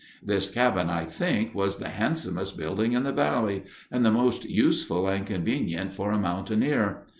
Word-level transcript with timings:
This 0.23 0.49
cabin, 0.49 0.89
I 0.89 1.05
think, 1.05 1.53
was 1.53 1.77
the 1.77 1.89
handsomest 1.89 2.57
building 2.57 2.93
in 2.93 3.03
the 3.03 3.11
Valley, 3.11 3.65
and 3.91 4.03
the 4.03 4.09
most 4.09 4.45
useful 4.45 5.07
and 5.07 5.27
convenient 5.27 5.93
for 5.93 6.11
a 6.11 6.17
mountaineer. 6.17 7.05